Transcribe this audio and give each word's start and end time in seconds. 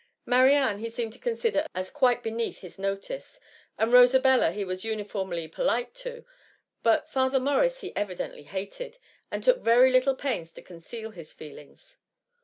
Marianne 0.25 0.79
he 0.79 0.89
seemed 0.89 1.13
to 1.13 1.19
consider 1.19 1.67
as 1.75 1.91
quite 1.91 2.23
beneath 2.23 2.61
his 2.61 2.79
notice, 2.79 3.39
and 3.77 3.93
Rosabella 3.93 4.51
he 4.51 4.65
was 4.65 4.83
uniformly 4.83 5.47
polite 5.47 5.93
to; 6.01 6.25
but 6.81 7.07
Father 7.07 7.39
Morris 7.39 7.81
he 7.81 7.95
evidently 7.95 8.45
hated^ 8.45 8.97
and 9.29 9.43
took 9.43 9.59
very 9.59 9.91
little 9.91 10.15
pains 10.15 10.51
to 10.53 10.63
conceal 10.63 11.11
his 11.11 11.33
feel* 11.33 11.59
ings. 11.59 11.97